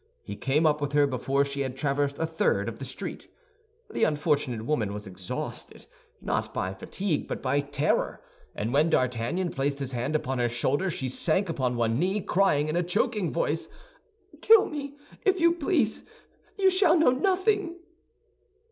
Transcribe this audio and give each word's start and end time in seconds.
He 0.23 0.35
came 0.35 0.65
up 0.65 0.81
with 0.81 0.93
her 0.93 1.05
before 1.05 1.45
she 1.45 1.61
had 1.61 1.77
traversed 1.77 2.17
a 2.17 2.25
third 2.25 2.67
of 2.67 2.79
the 2.79 2.85
street. 2.85 3.27
The 3.91 4.03
unfortunate 4.03 4.65
woman 4.65 4.93
was 4.93 5.05
exhausted, 5.05 5.85
not 6.19 6.55
by 6.55 6.73
fatigue, 6.73 7.27
but 7.27 7.39
by 7.39 7.59
terror, 7.59 8.19
and 8.55 8.73
when 8.73 8.89
D'Artagnan 8.89 9.51
placed 9.51 9.77
his 9.77 9.91
hand 9.91 10.15
upon 10.15 10.39
her 10.39 10.49
shoulder, 10.49 10.89
she 10.89 11.07
sank 11.07 11.49
upon 11.49 11.75
one 11.77 11.99
knee, 11.99 12.19
crying 12.19 12.67
in 12.67 12.75
a 12.75 12.81
choking 12.81 13.31
voice, 13.31 13.69
"Kill 14.41 14.65
me, 14.65 14.95
if 15.23 15.39
you 15.39 15.53
please, 15.53 16.03
you 16.57 16.71
shall 16.71 16.97
know 16.97 17.11
nothing!" 17.11 17.75